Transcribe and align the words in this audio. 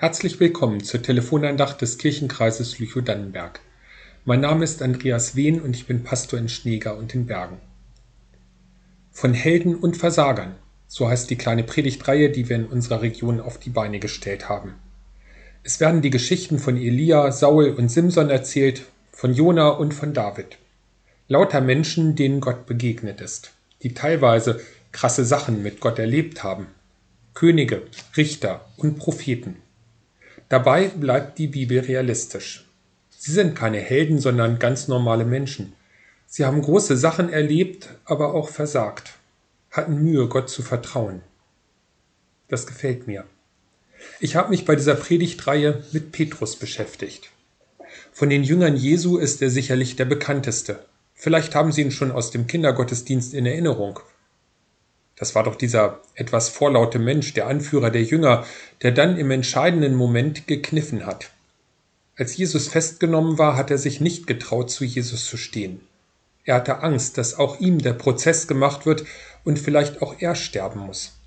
Herzlich 0.00 0.40
willkommen 0.40 0.82
zur 0.82 1.02
Telefonandacht 1.02 1.82
des 1.82 1.98
Kirchenkreises 1.98 2.78
Lüchow-Dannenberg. 2.78 3.60
Mein 4.24 4.40
Name 4.40 4.64
ist 4.64 4.80
Andreas 4.80 5.36
Wehn 5.36 5.60
und 5.60 5.76
ich 5.76 5.86
bin 5.86 6.04
Pastor 6.04 6.38
in 6.38 6.48
Schneeger 6.48 6.96
und 6.96 7.14
in 7.14 7.26
Bergen. 7.26 7.58
Von 9.10 9.34
Helden 9.34 9.74
und 9.74 9.98
Versagern, 9.98 10.54
so 10.88 11.06
heißt 11.06 11.28
die 11.28 11.36
kleine 11.36 11.64
Predigtreihe, 11.64 12.30
die 12.30 12.48
wir 12.48 12.56
in 12.56 12.64
unserer 12.64 13.02
Region 13.02 13.40
auf 13.40 13.58
die 13.58 13.68
Beine 13.68 13.98
gestellt 13.98 14.48
haben. 14.48 14.76
Es 15.64 15.80
werden 15.80 16.00
die 16.00 16.08
Geschichten 16.08 16.58
von 16.58 16.78
Elia, 16.78 17.30
Saul 17.30 17.68
und 17.68 17.90
Simson 17.90 18.30
erzählt, 18.30 18.86
von 19.12 19.34
Jona 19.34 19.68
und 19.68 19.92
von 19.92 20.14
David. 20.14 20.56
Lauter 21.28 21.60
Menschen, 21.60 22.16
denen 22.16 22.40
Gott 22.40 22.64
begegnet 22.64 23.20
ist, 23.20 23.52
die 23.82 23.92
teilweise 23.92 24.62
krasse 24.92 25.26
Sachen 25.26 25.62
mit 25.62 25.80
Gott 25.80 25.98
erlebt 25.98 26.42
haben. 26.42 26.68
Könige, 27.34 27.82
Richter 28.16 28.64
und 28.78 28.98
Propheten. 28.98 29.56
Dabei 30.50 30.88
bleibt 30.88 31.38
die 31.38 31.46
Bibel 31.46 31.78
realistisch. 31.78 32.66
Sie 33.16 33.30
sind 33.30 33.54
keine 33.54 33.78
Helden, 33.78 34.18
sondern 34.18 34.58
ganz 34.58 34.88
normale 34.88 35.24
Menschen. 35.24 35.74
Sie 36.26 36.44
haben 36.44 36.60
große 36.60 36.96
Sachen 36.96 37.28
erlebt, 37.28 37.88
aber 38.04 38.34
auch 38.34 38.48
versagt, 38.48 39.12
hatten 39.70 40.02
Mühe, 40.02 40.26
Gott 40.26 40.50
zu 40.50 40.62
vertrauen. 40.62 41.22
Das 42.48 42.66
gefällt 42.66 43.06
mir. 43.06 43.26
Ich 44.18 44.34
habe 44.34 44.50
mich 44.50 44.64
bei 44.64 44.74
dieser 44.74 44.96
Predigtreihe 44.96 45.84
mit 45.92 46.10
Petrus 46.10 46.56
beschäftigt. 46.56 47.30
Von 48.12 48.28
den 48.28 48.42
Jüngern 48.42 48.74
Jesu 48.74 49.18
ist 49.18 49.40
er 49.42 49.50
sicherlich 49.50 49.94
der 49.94 50.04
bekannteste. 50.04 50.84
Vielleicht 51.14 51.54
haben 51.54 51.70
Sie 51.70 51.82
ihn 51.82 51.92
schon 51.92 52.10
aus 52.10 52.32
dem 52.32 52.48
Kindergottesdienst 52.48 53.34
in 53.34 53.46
Erinnerung. 53.46 54.00
Das 55.20 55.34
war 55.34 55.44
doch 55.44 55.54
dieser 55.54 56.00
etwas 56.14 56.48
vorlaute 56.48 56.98
Mensch, 56.98 57.34
der 57.34 57.46
Anführer 57.46 57.90
der 57.90 58.02
Jünger, 58.02 58.46
der 58.80 58.90
dann 58.90 59.18
im 59.18 59.30
entscheidenden 59.30 59.94
Moment 59.94 60.46
gekniffen 60.46 61.04
hat. 61.04 61.30
Als 62.16 62.38
Jesus 62.38 62.68
festgenommen 62.68 63.36
war, 63.36 63.54
hat 63.54 63.70
er 63.70 63.76
sich 63.76 64.00
nicht 64.00 64.26
getraut, 64.26 64.70
zu 64.70 64.82
Jesus 64.82 65.26
zu 65.26 65.36
stehen. 65.36 65.82
Er 66.44 66.54
hatte 66.54 66.78
Angst, 66.78 67.18
dass 67.18 67.38
auch 67.38 67.60
ihm 67.60 67.80
der 67.80 67.92
Prozess 67.92 68.46
gemacht 68.46 68.86
wird 68.86 69.04
und 69.44 69.58
vielleicht 69.58 70.00
auch 70.00 70.14
er 70.20 70.34
sterben 70.34 70.80
muss. 70.80 71.18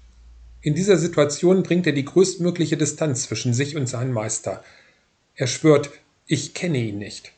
In 0.61 0.73
dieser 0.73 0.97
Situation 0.97 1.61
bringt 1.61 1.85
er 1.85 1.93
die 1.93 2.05
größtmögliche 2.05 2.77
Distanz 2.77 3.25
zwischen 3.25 3.53
sich 3.53 3.75
und 3.75 3.85
seinem 3.85 4.13
Meister. 4.13 4.63
Er 5.35 5.45
schwört, 5.45 5.91
ich 6.25 6.55
kenne 6.55 6.79
ihn 6.79 6.97
nicht. 6.97 7.31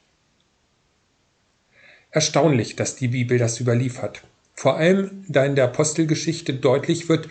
Erstaunlich, 2.11 2.77
dass 2.77 2.95
die 2.95 3.09
Bibel 3.09 3.37
das 3.37 3.59
überliefert. 3.59 4.23
Vor 4.55 4.77
allem, 4.77 5.25
da 5.27 5.45
in 5.45 5.55
der 5.55 5.65
Apostelgeschichte 5.65 6.53
deutlich 6.53 7.09
wird, 7.09 7.29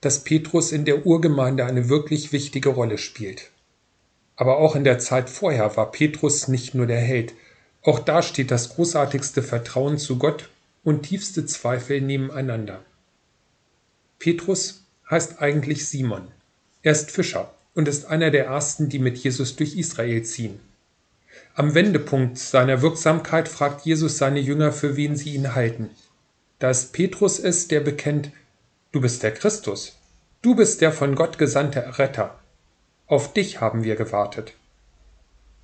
dass 0.00 0.24
Petrus 0.24 0.72
in 0.72 0.84
der 0.84 1.06
Urgemeinde 1.06 1.66
eine 1.66 1.88
wirklich 1.88 2.32
wichtige 2.32 2.70
Rolle 2.70 2.98
spielt. 2.98 3.50
Aber 4.36 4.56
auch 4.56 4.74
in 4.74 4.82
der 4.82 4.98
Zeit 4.98 5.28
vorher 5.28 5.76
war 5.76 5.92
Petrus 5.92 6.48
nicht 6.48 6.74
nur 6.74 6.86
der 6.86 7.00
Held. 7.00 7.34
Auch 7.82 7.98
da 7.98 8.22
steht 8.22 8.50
das 8.50 8.70
großartigste 8.70 9.42
Vertrauen 9.42 9.98
zu 9.98 10.18
Gott 10.18 10.48
und 10.82 11.02
tiefste 11.02 11.44
Zweifel 11.44 12.00
nebeneinander. 12.00 12.82
Petrus 14.18 14.82
heißt 15.10 15.40
eigentlich 15.40 15.86
Simon. 15.86 16.28
Er 16.82 16.92
ist 16.92 17.10
Fischer 17.10 17.52
und 17.74 17.86
ist 17.86 18.06
einer 18.06 18.30
der 18.30 18.46
ersten, 18.46 18.88
die 18.88 18.98
mit 18.98 19.18
Jesus 19.18 19.56
durch 19.56 19.76
Israel 19.76 20.22
ziehen. 20.24 20.58
Am 21.54 21.74
Wendepunkt 21.74 22.38
seiner 22.38 22.82
Wirksamkeit 22.82 23.48
fragt 23.48 23.84
Jesus 23.84 24.16
seine 24.16 24.40
Jünger, 24.40 24.72
für 24.72 24.96
wen 24.96 25.16
sie 25.16 25.34
ihn 25.34 25.54
halten 25.54 25.90
dass 26.62 26.86
Petrus 26.86 27.40
ist, 27.40 27.72
der 27.72 27.80
bekennt, 27.80 28.30
du 28.92 29.00
bist 29.00 29.24
der 29.24 29.34
Christus, 29.34 29.98
du 30.42 30.54
bist 30.54 30.80
der 30.80 30.92
von 30.92 31.16
Gott 31.16 31.36
gesandte 31.36 31.98
Retter. 31.98 32.38
Auf 33.08 33.32
dich 33.32 33.60
haben 33.60 33.82
wir 33.82 33.96
gewartet. 33.96 34.54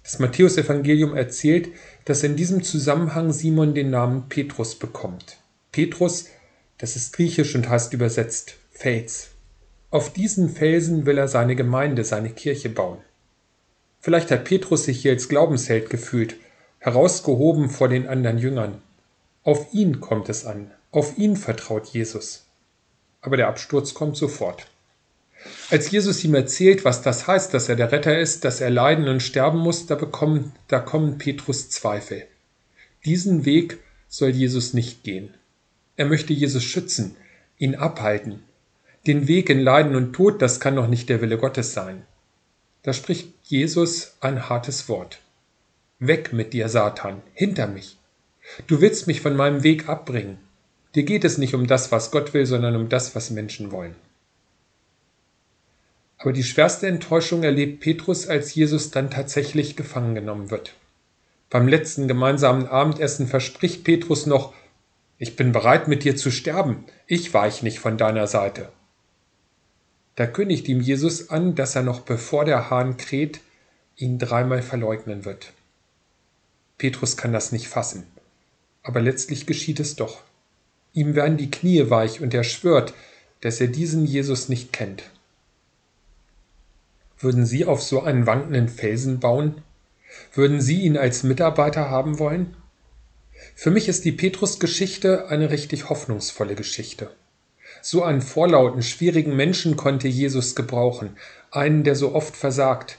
Das 0.02 0.18
Matthäusevangelium 0.18 1.14
erzählt, 1.14 1.68
dass 2.04 2.24
in 2.24 2.34
diesem 2.34 2.64
Zusammenhang 2.64 3.32
Simon 3.32 3.74
den 3.74 3.90
Namen 3.90 4.28
Petrus 4.28 4.74
bekommt. 4.74 5.36
Petrus, 5.70 6.30
das 6.78 6.96
ist 6.96 7.12
griechisch 7.12 7.54
und 7.54 7.68
heißt 7.68 7.92
übersetzt 7.92 8.56
Fels. 8.72 9.28
Auf 9.90 10.12
diesen 10.12 10.48
Felsen 10.48 11.06
will 11.06 11.16
er 11.16 11.28
seine 11.28 11.54
Gemeinde, 11.54 12.02
seine 12.02 12.30
Kirche 12.30 12.70
bauen. 12.70 12.98
Vielleicht 14.00 14.32
hat 14.32 14.42
Petrus 14.42 14.86
sich 14.86 15.02
hier 15.02 15.12
als 15.12 15.28
Glaubensheld 15.28 15.90
gefühlt, 15.90 16.34
herausgehoben 16.80 17.70
vor 17.70 17.88
den 17.88 18.08
anderen 18.08 18.38
Jüngern. 18.38 18.82
Auf 19.44 19.72
ihn 19.72 20.00
kommt 20.00 20.28
es 20.28 20.44
an, 20.44 20.72
auf 20.90 21.18
ihn 21.18 21.36
vertraut 21.36 21.86
Jesus. 21.88 22.46
Aber 23.20 23.36
der 23.36 23.48
Absturz 23.48 23.94
kommt 23.94 24.16
sofort. 24.16 24.66
Als 25.70 25.90
Jesus 25.90 26.24
ihm 26.24 26.34
erzählt, 26.34 26.84
was 26.84 27.02
das 27.02 27.26
heißt, 27.26 27.52
dass 27.54 27.68
er 27.68 27.76
der 27.76 27.92
Retter 27.92 28.18
ist, 28.18 28.44
dass 28.44 28.60
er 28.60 28.70
leiden 28.70 29.08
und 29.08 29.22
sterben 29.22 29.58
muss, 29.58 29.86
da, 29.86 29.94
bekommen, 29.94 30.52
da 30.66 30.80
kommen 30.80 31.18
Petrus 31.18 31.68
Zweifel. 31.70 32.26
Diesen 33.04 33.44
Weg 33.44 33.78
soll 34.08 34.30
Jesus 34.30 34.74
nicht 34.74 35.04
gehen. 35.04 35.34
Er 35.96 36.06
möchte 36.06 36.32
Jesus 36.32 36.64
schützen, 36.64 37.16
ihn 37.58 37.74
abhalten. 37.74 38.42
Den 39.06 39.28
Weg 39.28 39.50
in 39.50 39.60
Leiden 39.60 39.94
und 39.94 40.12
Tod, 40.12 40.42
das 40.42 40.60
kann 40.60 40.76
doch 40.76 40.88
nicht 40.88 41.08
der 41.08 41.20
Wille 41.20 41.38
Gottes 41.38 41.72
sein. 41.72 42.04
Da 42.82 42.92
spricht 42.92 43.32
Jesus 43.42 44.16
ein 44.20 44.48
hartes 44.48 44.88
Wort. 44.88 45.20
Weg 45.98 46.32
mit 46.32 46.52
dir, 46.52 46.68
Satan, 46.68 47.22
hinter 47.34 47.66
mich. 47.66 47.96
Du 48.66 48.80
willst 48.80 49.06
mich 49.06 49.20
von 49.20 49.36
meinem 49.36 49.62
Weg 49.62 49.88
abbringen. 49.88 50.38
Dir 50.98 51.04
geht 51.04 51.24
es 51.24 51.38
nicht 51.38 51.54
um 51.54 51.68
das, 51.68 51.92
was 51.92 52.10
Gott 52.10 52.34
will, 52.34 52.44
sondern 52.44 52.74
um 52.74 52.88
das, 52.88 53.14
was 53.14 53.30
Menschen 53.30 53.70
wollen. 53.70 53.94
Aber 56.16 56.32
die 56.32 56.42
schwerste 56.42 56.88
Enttäuschung 56.88 57.44
erlebt 57.44 57.78
Petrus, 57.78 58.26
als 58.26 58.52
Jesus 58.52 58.90
dann 58.90 59.08
tatsächlich 59.08 59.76
gefangen 59.76 60.16
genommen 60.16 60.50
wird. 60.50 60.74
Beim 61.50 61.68
letzten 61.68 62.08
gemeinsamen 62.08 62.66
Abendessen 62.66 63.28
verspricht 63.28 63.84
Petrus 63.84 64.26
noch, 64.26 64.54
ich 65.18 65.36
bin 65.36 65.52
bereit, 65.52 65.86
mit 65.86 66.02
dir 66.02 66.16
zu 66.16 66.32
sterben, 66.32 66.84
ich 67.06 67.32
weich 67.32 67.62
nicht 67.62 67.78
von 67.78 67.96
deiner 67.96 68.26
Seite. 68.26 68.68
Da 70.16 70.26
kündigt 70.26 70.66
ihm 70.66 70.80
Jesus 70.80 71.30
an, 71.30 71.54
dass 71.54 71.76
er 71.76 71.84
noch 71.84 72.00
bevor 72.00 72.44
der 72.44 72.70
Hahn 72.70 72.96
kräht, 72.96 73.38
ihn 73.94 74.18
dreimal 74.18 74.62
verleugnen 74.62 75.24
wird. 75.24 75.52
Petrus 76.76 77.16
kann 77.16 77.32
das 77.32 77.52
nicht 77.52 77.68
fassen, 77.68 78.04
aber 78.82 79.00
letztlich 79.00 79.46
geschieht 79.46 79.78
es 79.78 79.94
doch. 79.94 80.24
Ihm 80.92 81.14
werden 81.14 81.36
die 81.36 81.50
Knie 81.50 81.90
weich 81.90 82.20
und 82.20 82.34
er 82.34 82.44
schwört, 82.44 82.94
dass 83.40 83.60
er 83.60 83.68
diesen 83.68 84.04
Jesus 84.04 84.48
nicht 84.48 84.72
kennt. 84.72 85.04
Würden 87.18 87.46
Sie 87.46 87.64
auf 87.64 87.82
so 87.82 88.02
einen 88.02 88.26
wankenden 88.26 88.68
Felsen 88.68 89.20
bauen? 89.20 89.62
Würden 90.32 90.60
Sie 90.60 90.82
ihn 90.82 90.96
als 90.96 91.22
Mitarbeiter 91.22 91.90
haben 91.90 92.18
wollen? 92.18 92.56
Für 93.54 93.70
mich 93.70 93.88
ist 93.88 94.04
die 94.04 94.12
Petrus-Geschichte 94.12 95.28
eine 95.28 95.50
richtig 95.50 95.88
hoffnungsvolle 95.88 96.54
Geschichte. 96.54 97.10
So 97.82 98.02
einen 98.02 98.22
vorlauten, 98.22 98.82
schwierigen 98.82 99.36
Menschen 99.36 99.76
konnte 99.76 100.08
Jesus 100.08 100.54
gebrauchen, 100.54 101.16
einen, 101.50 101.84
der 101.84 101.94
so 101.94 102.14
oft 102.14 102.36
versagt, 102.36 102.98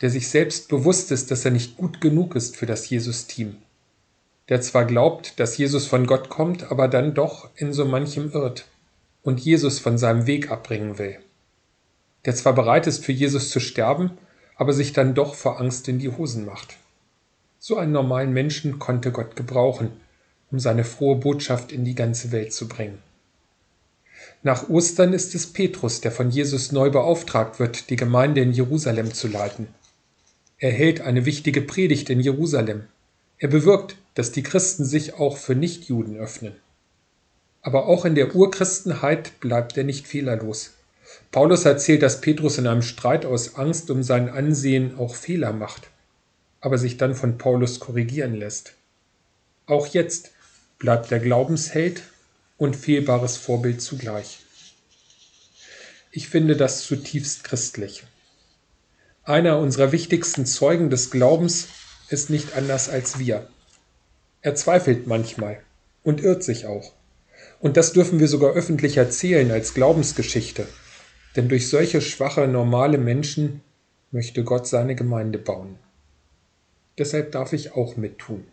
der 0.00 0.10
sich 0.10 0.28
selbst 0.28 0.68
bewusst 0.68 1.10
ist, 1.10 1.30
dass 1.30 1.44
er 1.44 1.50
nicht 1.50 1.76
gut 1.76 2.00
genug 2.00 2.34
ist 2.34 2.56
für 2.56 2.66
das 2.66 2.88
Jesus-Team 2.88 3.56
der 4.48 4.60
zwar 4.60 4.84
glaubt, 4.84 5.40
dass 5.40 5.56
Jesus 5.56 5.86
von 5.86 6.06
Gott 6.06 6.28
kommt, 6.28 6.70
aber 6.70 6.88
dann 6.88 7.14
doch 7.14 7.50
in 7.56 7.72
so 7.72 7.84
manchem 7.84 8.30
irrt 8.32 8.66
und 9.22 9.40
Jesus 9.40 9.78
von 9.78 9.98
seinem 9.98 10.26
Weg 10.26 10.50
abbringen 10.50 10.98
will. 10.98 11.18
Der 12.24 12.34
zwar 12.34 12.54
bereit 12.54 12.86
ist, 12.86 13.04
für 13.04 13.12
Jesus 13.12 13.50
zu 13.50 13.60
sterben, 13.60 14.18
aber 14.56 14.72
sich 14.72 14.92
dann 14.92 15.14
doch 15.14 15.34
vor 15.34 15.60
Angst 15.60 15.88
in 15.88 15.98
die 15.98 16.10
Hosen 16.10 16.44
macht. 16.44 16.76
So 17.58 17.76
einen 17.76 17.92
normalen 17.92 18.32
Menschen 18.32 18.78
konnte 18.78 19.10
Gott 19.10 19.36
gebrauchen, 19.36 19.90
um 20.50 20.60
seine 20.60 20.84
frohe 20.84 21.16
Botschaft 21.16 21.72
in 21.72 21.84
die 21.84 21.94
ganze 21.94 22.30
Welt 22.30 22.52
zu 22.52 22.68
bringen. 22.68 22.98
Nach 24.42 24.68
Ostern 24.68 25.12
ist 25.12 25.34
es 25.34 25.52
Petrus, 25.52 26.00
der 26.00 26.12
von 26.12 26.30
Jesus 26.30 26.70
neu 26.70 26.90
beauftragt 26.90 27.58
wird, 27.58 27.90
die 27.90 27.96
Gemeinde 27.96 28.40
in 28.40 28.52
Jerusalem 28.52 29.12
zu 29.12 29.26
leiten. 29.26 29.66
Er 30.58 30.70
hält 30.70 31.00
eine 31.00 31.26
wichtige 31.26 31.62
Predigt 31.62 32.10
in 32.10 32.20
Jerusalem. 32.20 32.84
Er 33.38 33.48
bewirkt, 33.48 33.96
dass 34.16 34.32
die 34.32 34.42
Christen 34.42 34.84
sich 34.84 35.14
auch 35.14 35.36
für 35.36 35.54
Nichtjuden 35.54 36.16
öffnen. 36.16 36.54
Aber 37.60 37.86
auch 37.86 38.04
in 38.06 38.14
der 38.14 38.34
Urchristenheit 38.34 39.38
bleibt 39.40 39.76
er 39.76 39.84
nicht 39.84 40.08
fehlerlos. 40.08 40.72
Paulus 41.30 41.66
erzählt, 41.66 42.02
dass 42.02 42.22
Petrus 42.22 42.56
in 42.56 42.66
einem 42.66 42.82
Streit 42.82 43.26
aus 43.26 43.56
Angst 43.56 43.90
um 43.90 44.02
sein 44.02 44.30
Ansehen 44.30 44.96
auch 44.98 45.14
Fehler 45.14 45.52
macht, 45.52 45.90
aber 46.60 46.78
sich 46.78 46.96
dann 46.96 47.14
von 47.14 47.36
Paulus 47.36 47.78
korrigieren 47.78 48.34
lässt. 48.34 48.72
Auch 49.66 49.86
jetzt 49.88 50.30
bleibt 50.78 51.12
er 51.12 51.18
Glaubensheld 51.18 52.02
und 52.56 52.74
fehlbares 52.74 53.36
Vorbild 53.36 53.82
zugleich. 53.82 54.38
Ich 56.10 56.28
finde 56.28 56.56
das 56.56 56.86
zutiefst 56.86 57.44
christlich. 57.44 58.04
Einer 59.24 59.58
unserer 59.58 59.92
wichtigsten 59.92 60.46
Zeugen 60.46 60.88
des 60.88 61.10
Glaubens 61.10 61.68
ist 62.08 62.30
nicht 62.30 62.56
anders 62.56 62.88
als 62.88 63.18
wir. 63.18 63.46
Er 64.46 64.54
zweifelt 64.54 65.08
manchmal 65.08 65.58
und 66.04 66.22
irrt 66.22 66.44
sich 66.44 66.66
auch. 66.66 66.92
Und 67.58 67.76
das 67.76 67.92
dürfen 67.92 68.20
wir 68.20 68.28
sogar 68.28 68.52
öffentlich 68.52 68.96
erzählen 68.96 69.50
als 69.50 69.74
Glaubensgeschichte. 69.74 70.68
Denn 71.34 71.48
durch 71.48 71.68
solche 71.68 72.00
schwache, 72.00 72.46
normale 72.46 72.96
Menschen 72.96 73.62
möchte 74.12 74.44
Gott 74.44 74.68
seine 74.68 74.94
Gemeinde 74.94 75.40
bauen. 75.40 75.80
Deshalb 76.96 77.32
darf 77.32 77.52
ich 77.54 77.72
auch 77.72 77.96
mittun. 77.96 78.44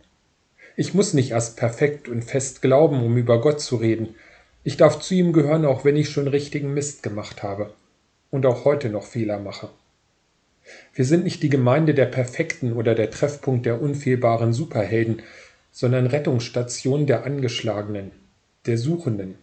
Ich 0.74 0.94
muss 0.94 1.14
nicht 1.14 1.30
erst 1.30 1.56
perfekt 1.56 2.08
und 2.08 2.24
fest 2.24 2.60
glauben, 2.60 3.00
um 3.04 3.16
über 3.16 3.40
Gott 3.40 3.60
zu 3.60 3.76
reden. 3.76 4.16
Ich 4.64 4.76
darf 4.76 4.98
zu 4.98 5.14
ihm 5.14 5.32
gehören, 5.32 5.64
auch 5.64 5.84
wenn 5.84 5.94
ich 5.94 6.08
schon 6.08 6.26
richtigen 6.26 6.74
Mist 6.74 7.04
gemacht 7.04 7.44
habe 7.44 7.72
und 8.32 8.46
auch 8.46 8.64
heute 8.64 8.88
noch 8.88 9.04
Fehler 9.04 9.38
mache. 9.38 9.68
Wir 10.92 11.04
sind 11.04 11.22
nicht 11.22 11.42
die 11.44 11.50
Gemeinde 11.50 11.94
der 11.94 12.06
Perfekten 12.06 12.72
oder 12.72 12.96
der 12.96 13.12
Treffpunkt 13.12 13.64
der 13.64 13.80
unfehlbaren 13.80 14.52
Superhelden, 14.52 15.22
sondern 15.74 16.06
Rettungsstation 16.06 17.04
der 17.04 17.24
Angeschlagenen, 17.24 18.12
der 18.64 18.78
Suchenden, 18.78 19.34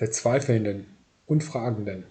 der 0.00 0.10
Zweifelnden 0.10 0.86
und 1.26 1.44
Fragenden. 1.44 2.04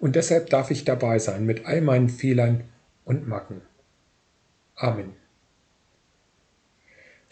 Und 0.00 0.16
deshalb 0.16 0.48
darf 0.48 0.70
ich 0.70 0.86
dabei 0.86 1.18
sein 1.18 1.44
mit 1.44 1.66
all 1.66 1.82
meinen 1.82 2.08
Fehlern 2.08 2.64
und 3.04 3.28
Macken. 3.28 3.60
Amen. 4.74 5.12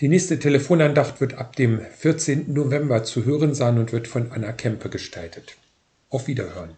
Die 0.00 0.08
nächste 0.08 0.38
Telefonandacht 0.38 1.22
wird 1.22 1.38
ab 1.38 1.56
dem 1.56 1.80
14. 1.80 2.52
November 2.52 3.02
zu 3.02 3.24
hören 3.24 3.54
sein 3.54 3.78
und 3.78 3.92
wird 3.92 4.08
von 4.08 4.32
Anna 4.32 4.52
Kempe 4.52 4.90
gestaltet. 4.90 5.56
Auf 6.10 6.26
Wiederhören. 6.26 6.76